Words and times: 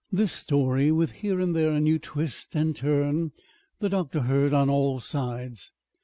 This 0.11 0.31
story, 0.31 0.91
with 0.91 1.11
here 1.11 1.39
and 1.39 1.55
there 1.55 1.69
a 1.69 1.79
new 1.79 1.99
twist 1.99 2.55
and 2.55 2.75
turn, 2.75 3.33
the 3.77 3.89
doctor 3.89 4.21
heard 4.21 4.51
on 4.51 4.67
all 4.67 4.99
sides. 4.99 5.73